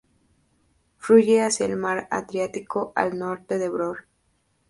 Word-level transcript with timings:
Fluye 0.97 1.43
hacia 1.43 1.67
el 1.67 1.77
mar 1.77 2.07
Adriático, 2.09 2.91
al 2.95 3.19
norte 3.19 3.59
de 3.59 3.69
Vlorë. 3.69 4.07